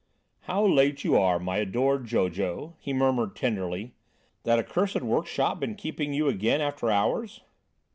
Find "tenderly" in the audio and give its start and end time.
3.35-3.93